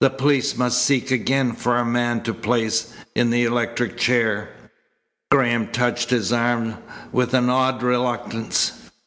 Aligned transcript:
The 0.00 0.08
police 0.08 0.56
must 0.56 0.82
seek 0.86 1.10
again 1.10 1.52
for 1.52 1.76
a 1.76 1.84
man 1.84 2.22
to 2.22 2.32
place 2.32 2.94
in 3.14 3.28
the 3.28 3.44
electric 3.44 3.98
chair." 3.98 4.48
Graham 5.30 5.66
touched 5.70 6.08
his 6.08 6.32
arm 6.32 6.78
with 7.12 7.34
an 7.34 7.50
odd 7.50 7.82
reluctance. 7.82 8.72